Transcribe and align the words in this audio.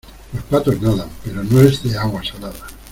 los 0.33 0.41
patos 0.45 0.81
nadan. 0.81 1.07
pero 1.23 1.43
no 1.43 1.61
es 1.61 1.83
de 1.83 1.95
agua 1.95 2.23
salada 2.23 2.65